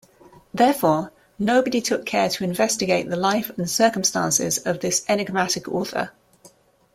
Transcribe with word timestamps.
Therefore, 0.51 1.11
nobody 1.37 1.79
took 1.79 2.07
care 2.07 2.27
to 2.27 2.43
investigate 2.43 3.07
the 3.07 3.15
life 3.15 3.51
and 3.55 3.69
circumstances 3.69 4.57
of 4.57 4.79
this 4.79 5.05
enigmatic 5.07 5.67
author. 5.67 6.11